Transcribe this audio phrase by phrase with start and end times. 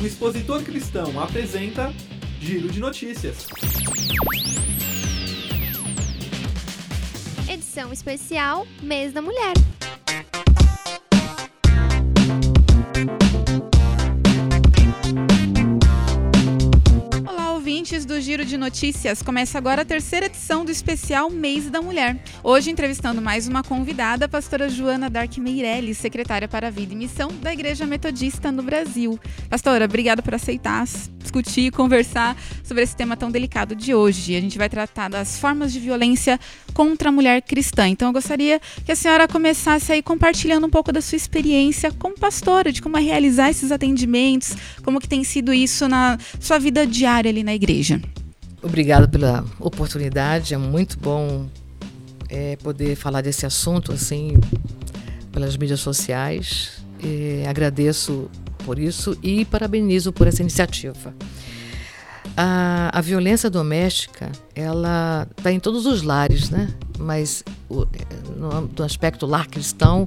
[0.00, 1.92] o expositor cristão apresenta
[2.40, 3.46] Giro de Notícias.
[7.46, 9.52] Edição especial Mês da Mulher.
[18.20, 19.22] Giro de Notícias.
[19.22, 22.22] Começa agora a terceira edição do especial Mês da Mulher.
[22.44, 26.96] Hoje entrevistando mais uma convidada, a pastora Joana Dark Meirelles, secretária para a Vida e
[26.96, 29.18] Missão da Igreja Metodista no Brasil.
[29.48, 30.82] Pastora, obrigada por aceitar
[31.20, 34.34] discutir e conversar sobre esse tema tão delicado de hoje.
[34.34, 36.38] A gente vai tratar das formas de violência
[36.74, 37.86] contra a mulher cristã.
[37.88, 42.18] Então eu gostaria que a senhora começasse aí compartilhando um pouco da sua experiência como
[42.18, 46.86] pastora, de como é realizar esses atendimentos, como que tem sido isso na sua vida
[46.86, 48.00] diária ali na igreja.
[48.62, 51.48] Obrigada pela oportunidade, é muito bom
[52.28, 54.38] é, poder falar desse assunto assim
[55.32, 56.82] pelas mídias sociais.
[57.02, 61.14] É, agradeço por isso e parabenizo por essa iniciativa.
[62.36, 66.72] A, a violência doméstica, ela está em todos os lares, né?
[66.98, 67.86] Mas o,
[68.36, 70.06] no, no aspecto lar cristão,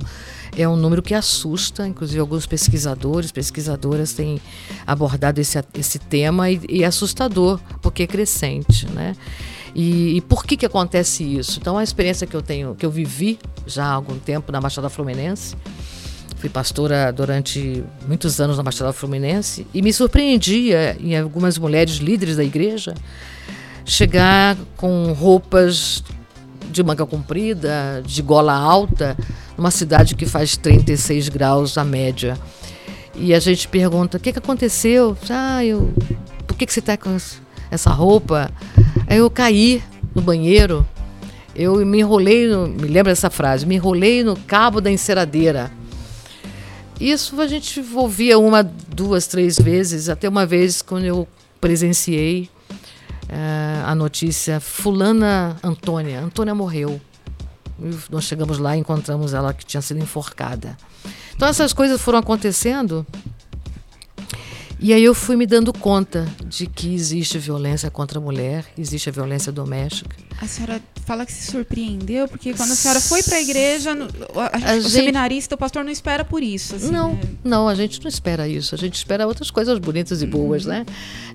[0.55, 4.39] é um número que assusta, inclusive alguns pesquisadores, pesquisadoras têm
[4.85, 9.15] abordado esse, esse tema e, e é assustador, porque é crescente, né?
[9.75, 11.57] E, e, por que que acontece isso?
[11.59, 14.87] Então, a experiência que eu tenho, que eu vivi já há algum tempo na Baixada
[14.87, 15.55] Fluminense,
[16.43, 22.35] fui pastora durante muitos anos na Baixada Fluminense e me surpreendia em algumas mulheres líderes
[22.35, 22.93] da igreja
[23.85, 26.03] chegar com roupas
[26.69, 29.15] de manga comprida, de gola alta,
[29.57, 32.37] numa cidade que faz 36 graus a média.
[33.15, 35.15] E a gente pergunta: o que, que aconteceu?
[35.29, 35.93] Ah, eu.
[36.45, 37.15] Por que, que você está com
[37.71, 38.51] essa roupa?
[39.07, 39.81] Aí eu caí
[40.13, 40.85] no banheiro,
[41.55, 45.71] eu me enrolei, no, me lembra essa frase, me enrolei no cabo da enceradeira.
[47.03, 51.27] Isso a gente ouvia uma, duas, três vezes, até uma vez quando eu
[51.59, 52.49] presenciei
[53.23, 57.01] uh, a notícia: Fulana Antônia, Antônia morreu.
[58.09, 60.77] Nós chegamos lá e encontramos ela que tinha sido enforcada.
[61.35, 63.05] Então essas coisas foram acontecendo
[64.83, 69.07] e aí eu fui me dando conta de que existe violência contra a mulher, existe
[69.07, 70.15] a violência doméstica.
[70.41, 74.81] A senhora fala que se surpreendeu, porque quando a senhora foi para a igreja, o
[74.81, 74.89] gente...
[74.89, 76.75] seminarista, o pastor não espera por isso.
[76.75, 77.21] Assim, não, né?
[77.43, 78.75] não, a gente não espera isso.
[78.75, 80.71] A gente espera outras coisas bonitas e boas, uhum.
[80.71, 80.85] né?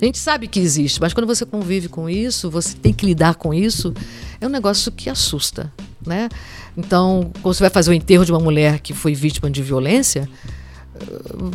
[0.00, 3.36] A gente sabe que existe, mas quando você convive com isso, você tem que lidar
[3.36, 3.94] com isso,
[4.40, 5.72] é um negócio que assusta
[6.08, 6.28] né?
[6.76, 10.28] Então, quando você vai fazer o enterro de uma mulher que foi vítima de violência,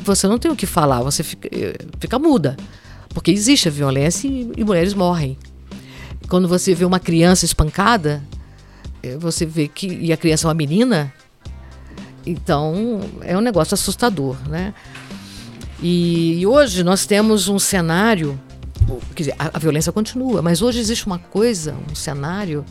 [0.03, 1.49] você não tem o que falar, você fica,
[1.99, 2.55] fica muda.
[3.13, 5.37] Porque existe a violência e, e mulheres morrem.
[6.27, 8.23] Quando você vê uma criança espancada,
[9.03, 9.87] eh, você vê que.
[9.87, 11.13] E a criança é uma menina,
[12.25, 14.73] então é um negócio assustador, né?
[15.81, 18.39] E, e hoje nós temos um cenário.
[19.15, 22.65] Quer dizer, a, a violência continua, mas hoje existe uma coisa, um cenário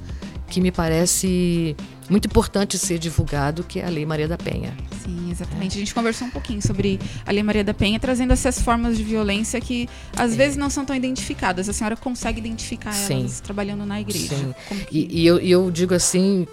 [0.53, 1.75] que me parece
[2.11, 4.77] muito importante ser divulgado, que é a Lei Maria da Penha.
[5.03, 5.73] Sim, exatamente.
[5.73, 5.77] É.
[5.77, 9.03] A gente conversou um pouquinho sobre a Lei Maria da Penha, trazendo essas formas de
[9.03, 10.37] violência que às é.
[10.37, 11.71] vezes não são tão identificadas.
[11.71, 13.21] A senhora consegue identificar Sim.
[13.21, 14.37] elas trabalhando na igreja.
[14.37, 14.55] Sim.
[14.69, 14.99] Que...
[14.99, 16.47] E, e eu, eu, digo assim,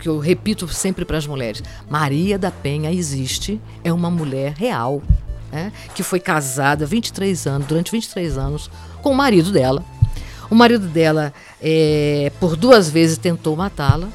[0.00, 5.00] que eu repito sempre para as mulheres: Maria da Penha existe, é uma mulher real.
[5.52, 8.68] Né, que foi casada 23 anos, durante 23 anos,
[9.00, 9.84] com o marido dela.
[10.54, 14.08] O marido dela é, por duas vezes tentou matá-la.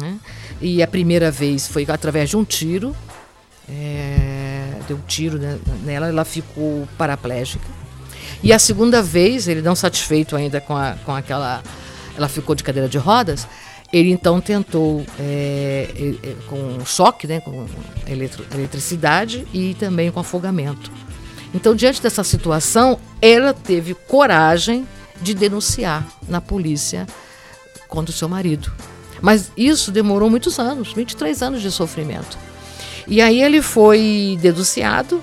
[0.00, 0.20] Né?
[0.60, 2.94] E a primeira vez foi através de um tiro.
[3.68, 5.36] É, deu um tiro
[5.82, 7.64] nela, ela ficou paraplégica.
[8.40, 11.60] E a segunda vez, ele não satisfeito ainda com, a, com aquela.
[12.16, 13.44] Ela ficou de cadeira de rodas.
[13.92, 15.88] Ele então tentou é,
[16.48, 17.66] com choque, né, com
[18.06, 20.88] eletro, eletricidade e também com afogamento.
[21.52, 24.86] Então, diante dessa situação, ela teve coragem
[25.20, 27.06] de denunciar na polícia
[27.88, 28.72] contra o seu marido.
[29.20, 32.36] Mas isso demorou muitos anos 23 anos de sofrimento.
[33.06, 35.22] E aí ele foi denunciado,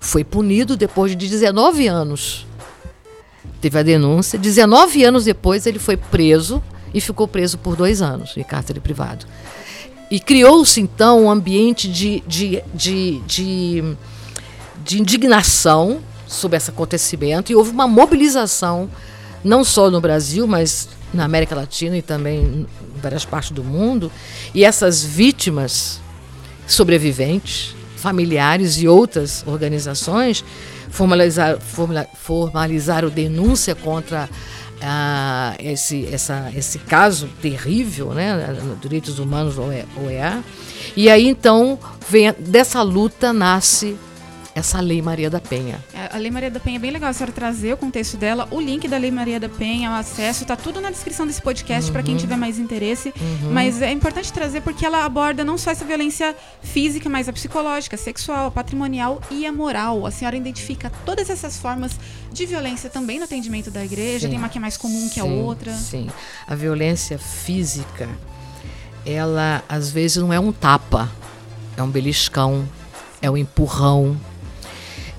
[0.00, 2.46] foi punido depois de 19 anos.
[3.60, 4.38] Teve a denúncia.
[4.38, 6.62] 19 anos depois ele foi preso
[6.92, 9.26] e ficou preso por dois anos em cárcere privado.
[10.10, 13.96] E criou-se então um ambiente de, de, de, de,
[14.84, 16.00] de indignação
[16.32, 18.90] sobre esse acontecimento e houve uma mobilização,
[19.44, 22.66] não só no Brasil, mas na América Latina e também em
[23.00, 24.10] várias partes do mundo.
[24.54, 26.00] E essas vítimas
[26.66, 30.44] sobreviventes, familiares e outras organizações
[30.90, 31.58] formalizar,
[32.14, 34.28] formalizaram denúncia contra
[34.80, 40.42] ah, esse, essa, esse caso terrível, né, direitos humanos OEA.
[40.96, 43.96] E aí então vem dessa luta nasce
[44.54, 45.82] essa Lei Maria da Penha.
[45.94, 48.46] É, a Lei Maria da Penha é bem legal a senhora trazer o contexto dela,
[48.50, 51.88] o link da Lei Maria da Penha, o acesso, tá tudo na descrição desse podcast
[51.88, 51.92] uhum.
[51.92, 53.14] para quem tiver mais interesse.
[53.18, 53.52] Uhum.
[53.52, 57.96] Mas é importante trazer porque ela aborda não só essa violência física, mas a psicológica,
[57.96, 60.06] a sexual, a patrimonial e a moral.
[60.06, 61.92] A senhora identifica todas essas formas
[62.30, 65.14] de violência também no atendimento da igreja, sim, tem uma que é mais comum que
[65.14, 65.72] sim, a outra.
[65.72, 66.08] Sim.
[66.46, 68.08] A violência física,
[69.04, 71.10] ela às vezes não é um tapa,
[71.76, 72.68] é um beliscão,
[73.20, 74.18] é um empurrão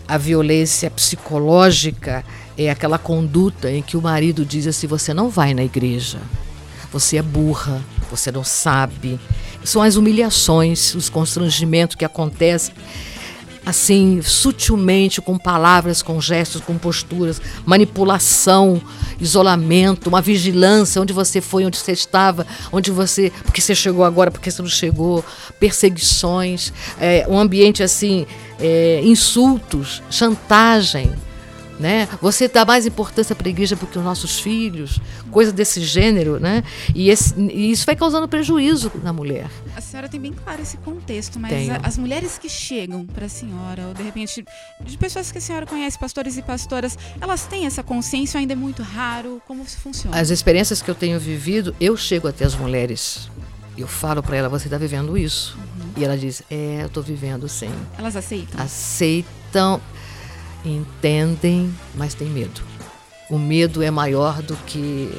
[0.08, 2.24] a violência psicológica
[2.58, 6.20] é aquela conduta em que o marido diz assim: você não vai na igreja,
[6.92, 9.20] você é burra, você não sabe.
[9.64, 12.74] São as humilhações, os constrangimentos que acontecem
[13.66, 18.82] assim, sutilmente, com palavras, com gestos, com posturas, manipulação,
[19.20, 23.32] isolamento, uma vigilância, onde você foi, onde você estava, onde você.
[23.44, 25.24] Porque você chegou agora, porque você não chegou,
[25.60, 28.26] perseguições, é, um ambiente assim,
[28.60, 31.12] é, insultos, chantagem.
[31.84, 32.08] Né?
[32.22, 36.40] Você dá mais importância para a igreja do que os nossos filhos, coisa desse gênero,
[36.40, 36.64] né?
[36.96, 39.50] E, esse, e, isso vai causando prejuízo na mulher.
[39.76, 43.30] A senhora tem bem claro esse contexto, mas a, as mulheres que chegam para a
[43.30, 44.46] senhora, ou de repente
[44.80, 48.54] de pessoas que a senhora conhece, pastores e pastoras, elas têm essa consciência ou ainda
[48.54, 49.42] é muito raro?
[49.46, 50.18] Como funciona?
[50.18, 53.30] As experiências que eu tenho vivido, eu chego até as mulheres,
[53.78, 55.58] eu falo para ela, você está vivendo isso.
[55.58, 55.92] Uhum.
[55.98, 57.70] E ela diz, é, eu estou vivendo sim.
[57.98, 58.62] Elas aceitam?
[58.62, 59.82] Aceitam
[60.66, 62.62] entendem, mas têm medo.
[63.30, 65.10] O medo é maior do que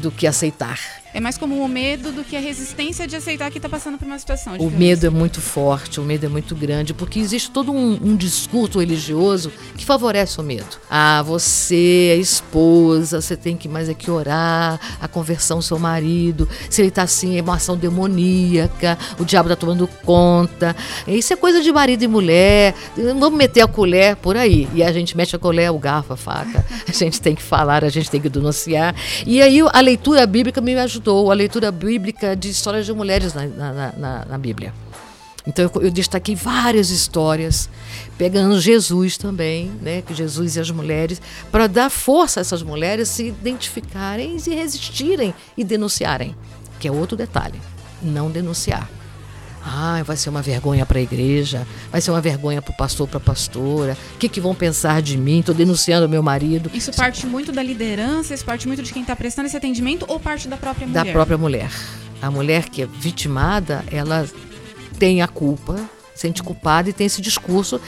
[0.00, 1.01] do que aceitar.
[1.14, 4.06] É mais como o medo do que a resistência de aceitar que está passando por
[4.06, 4.56] uma situação.
[4.56, 8.16] o medo é muito forte, o medo é muito grande, porque existe todo um, um,
[8.16, 10.78] discurso religioso que favorece o medo.
[10.90, 15.78] Ah, você é esposa, você tem que mais é que orar, a conversão do seu
[15.78, 20.74] marido, se ele está assim, é uma ação demoníaca, o diabo está tomando conta.
[21.06, 22.74] Isso é coisa de marido e mulher.
[22.96, 24.66] Vamos meter a colher por aí.
[24.74, 26.64] E a gente mete a colher, o garfo, a faca.
[26.88, 28.94] A gente tem que falar, a gente tem que denunciar.
[29.26, 33.34] E aí a leitura bíblica me ajudou estudou a leitura bíblica de histórias de mulheres
[33.34, 34.72] na, na, na, na Bíblia.
[35.44, 37.68] Então eu, eu, destaquei várias histórias,
[38.16, 41.20] pegando Jesus também, né, que Jesus e as mulheres,
[41.50, 46.36] para dar força a essas mulheres se identificarem, se resistirem e denunciarem,
[46.78, 47.60] que é outro detalhe,
[48.00, 48.88] não denunciar.
[49.64, 53.06] Ah, vai ser uma vergonha para a igreja, vai ser uma vergonha para o pastor,
[53.06, 53.96] para a pastora.
[54.14, 55.40] O que, que vão pensar de mim?
[55.40, 56.70] Estou denunciando meu marido.
[56.74, 60.18] Isso parte muito da liderança, isso parte muito de quem está prestando esse atendimento ou
[60.18, 61.04] parte da própria mulher?
[61.04, 61.70] Da própria mulher.
[62.20, 64.28] A mulher que é vitimada, ela
[64.98, 65.78] tem a culpa,
[66.14, 67.80] sente culpada e tem esse discurso.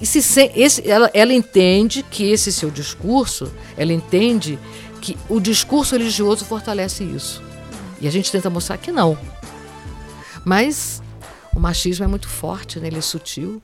[0.00, 0.18] E se,
[0.54, 4.58] esse, ela, ela entende que esse seu discurso, ela entende
[5.00, 7.42] que o discurso religioso fortalece isso.
[8.00, 9.18] E a gente tenta mostrar que não.
[10.44, 11.02] Mas
[11.58, 12.86] o machismo é muito forte, né?
[12.86, 13.60] ele é sutil,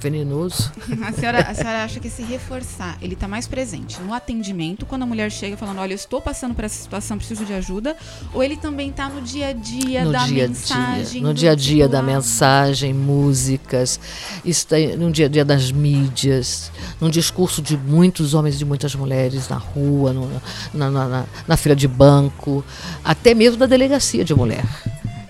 [0.00, 0.72] venenoso.
[1.04, 5.02] A senhora, a senhora acha que se reforçar, ele está mais presente no atendimento, quando
[5.02, 7.94] a mulher chega falando, olha, eu estou passando por essa situação, preciso de ajuda,
[8.32, 11.20] ou ele também está no dia a dia no da dia mensagem?
[11.20, 14.00] Dia, no dia a dia da mensagem, músicas,
[14.42, 18.94] está no dia a dia das mídias, num discurso de muitos homens e de muitas
[18.94, 20.30] mulheres na rua, no,
[20.72, 22.64] na, na, na, na fila de banco,
[23.04, 24.64] até mesmo da delegacia de mulher.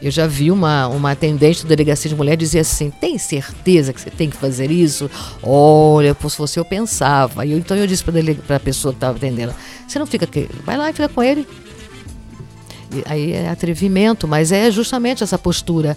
[0.05, 3.99] Eu já vi uma, uma atendente da delegacia de mulher dizer assim: tem certeza que
[3.99, 5.11] você tem que fazer isso?
[5.43, 7.47] Olha, se fosse eu pensava.
[7.47, 9.55] E eu, então eu disse para a pessoa que estava atendendo:
[9.89, 11.49] você não fica aqui, vai lá e fica com ele.
[12.93, 15.97] E aí é atrevimento, mas é justamente essa postura.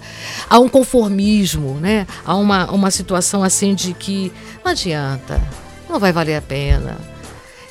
[0.50, 2.08] Há um conformismo, né?
[2.26, 4.32] Há uma, uma situação assim de que
[4.64, 5.42] não adianta,
[5.90, 6.98] não vai valer a pena.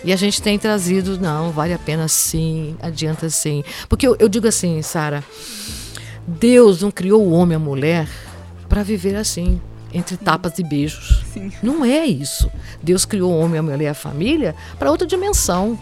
[0.04, 3.64] E a gente tem trazido, não, vale a pena sim, adianta sim.
[3.88, 5.24] Porque eu, eu digo assim, Sara,
[6.26, 8.08] Deus não criou o homem e a mulher
[8.68, 9.60] para viver assim,
[9.92, 11.24] entre tapas e beijos.
[11.32, 11.52] Sim.
[11.62, 12.50] Não é isso.
[12.82, 15.78] Deus criou o homem, a mulher e a família para outra dimensão.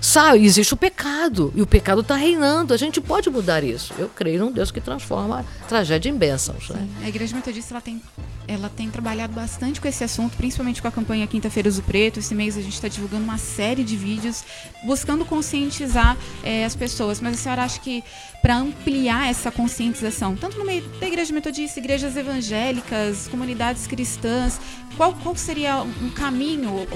[0.00, 2.72] Sabe, existe o pecado e o pecado está reinando.
[2.72, 3.92] A gente pode mudar isso.
[3.98, 6.70] Eu creio num Deus que transforma tragédia em bênçãos.
[6.70, 6.88] Né?
[7.04, 8.02] A Igreja Metodista ela tem,
[8.48, 12.18] ela tem trabalhado bastante com esse assunto, principalmente com a campanha Quinta-feiras do Preto.
[12.18, 14.42] Esse mês a gente está divulgando uma série de vídeos
[14.84, 17.20] buscando conscientizar é, as pessoas.
[17.20, 18.02] Mas a senhora acha que
[18.40, 24.58] para ampliar essa conscientização, tanto no meio da Igreja Metodista, igrejas evangélicas, comunidades cristãs,
[24.96, 26.88] qual, qual seria um caminho?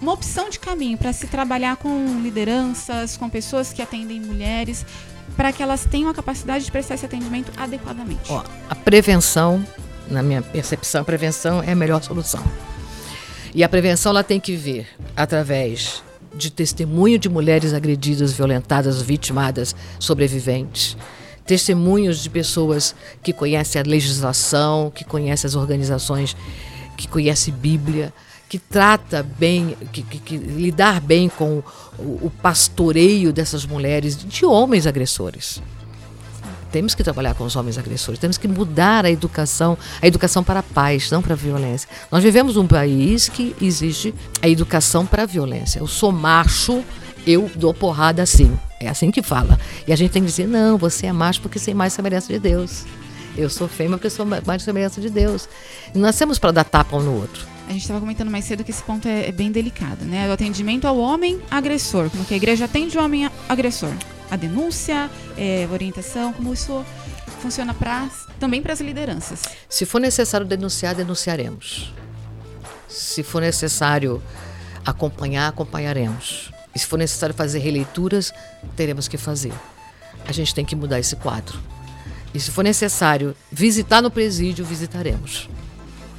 [0.00, 4.84] Uma opção de caminho para se trabalhar com lideranças, com pessoas que atendem mulheres,
[5.36, 8.30] para que elas tenham a capacidade de prestar esse atendimento adequadamente?
[8.30, 9.64] Ó, a prevenção,
[10.10, 12.42] na minha percepção, a prevenção é a melhor solução.
[13.54, 14.86] E a prevenção ela tem que vir
[15.16, 16.02] através
[16.34, 20.96] de testemunho de mulheres agredidas, violentadas, vitimadas, sobreviventes.
[21.46, 26.36] Testemunhos de pessoas que conhecem a legislação, que conhecem as organizações
[26.96, 28.12] que conhece Bíblia,
[28.48, 31.62] que trata bem, que, que, que lidar bem com
[31.98, 35.60] o, o pastoreio dessas mulheres, de homens agressores.
[36.70, 40.60] Temos que trabalhar com os homens agressores, temos que mudar a educação, a educação para
[40.60, 41.88] a paz, não para a violência.
[42.10, 45.78] Nós vivemos num país que existe a educação para a violência.
[45.78, 46.84] Eu sou macho,
[47.26, 48.56] eu dou porrada assim.
[48.78, 49.58] É assim que fala.
[49.86, 52.32] E a gente tem que dizer: não, você é macho porque você é mais semelhança
[52.32, 52.84] de Deus.
[53.36, 55.48] Eu sou fêmea porque sou mais semelhança de Deus.
[55.94, 57.55] Nós temos para dar tapa um no outro.
[57.68, 60.28] A gente estava comentando mais cedo que esse ponto é, é, bem delicado, né?
[60.28, 62.08] O atendimento ao homem agressor.
[62.10, 63.92] Como que a igreja atende o homem agressor?
[64.30, 66.84] A denúncia, é, a orientação, como isso
[67.40, 68.08] funciona pra,
[68.38, 69.42] também para as lideranças?
[69.68, 71.92] Se for necessário denunciar, denunciaremos.
[72.88, 74.22] Se for necessário
[74.84, 76.52] acompanhar, acompanharemos.
[76.74, 78.32] E se for necessário fazer releituras,
[78.76, 79.52] teremos que fazer.
[80.24, 81.58] A gente tem que mudar esse quadro.
[82.32, 85.48] E se for necessário visitar no presídio, visitaremos.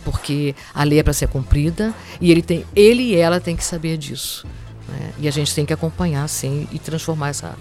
[0.07, 3.63] Porque a lei é para ser cumprida e ele, tem, ele e ela têm que
[3.63, 4.47] saber disso.
[4.87, 5.11] Né?
[5.19, 7.57] E a gente tem que acompanhar, sim, e transformar essa,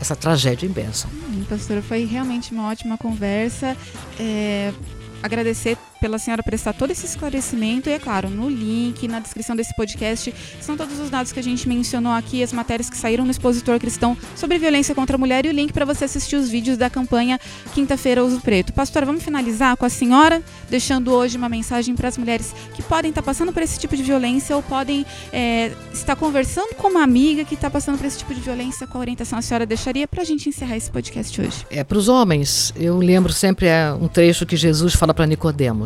[0.00, 1.08] essa tragédia em bênção.
[1.14, 3.76] Hum, pastora, foi realmente uma ótima conversa.
[4.18, 4.72] É,
[5.22, 9.74] agradecer pela senhora prestar todo esse esclarecimento e, é claro, no link, na descrição desse
[9.74, 13.30] podcast, são todos os dados que a gente mencionou aqui, as matérias que saíram no
[13.30, 16.76] Expositor Cristão sobre violência contra a mulher e o link para você assistir os vídeos
[16.76, 17.38] da campanha
[17.74, 18.72] Quinta-feira Uso Preto.
[18.72, 23.10] Pastor, vamos finalizar com a senhora, deixando hoje uma mensagem para as mulheres que podem
[23.10, 27.02] estar tá passando por esse tipo de violência ou podem é, estar conversando com uma
[27.02, 28.86] amiga que está passando por esse tipo de violência.
[28.86, 31.66] Qual orientação a senhora deixaria para a gente encerrar esse podcast hoje?
[31.70, 35.85] É, para os homens, eu lembro sempre é, um trecho que Jesus fala para Nicodemos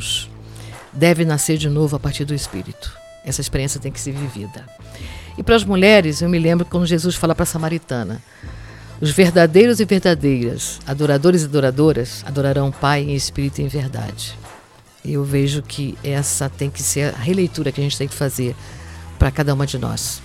[0.92, 2.92] deve nascer de novo a partir do Espírito.
[3.24, 4.64] Essa experiência tem que ser vivida.
[5.36, 8.22] E para as mulheres, eu me lembro quando Jesus fala para a samaritana:
[9.00, 14.38] os verdadeiros e verdadeiras, adoradores e adoradoras, adorarão o Pai em espírito e em verdade.
[15.04, 18.54] Eu vejo que essa tem que ser a releitura que a gente tem que fazer
[19.18, 20.20] para cada uma de nós.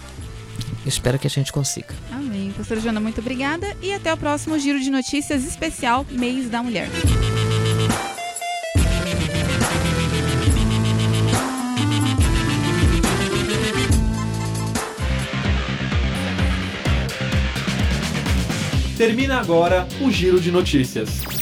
[0.85, 1.93] Eu espero que a gente consiga.
[2.11, 2.53] Amém.
[2.55, 6.89] Pastora Joana, muito obrigada e até o próximo Giro de Notícias especial Mês da Mulher.
[18.97, 21.34] Termina agora o Giro de Notícias.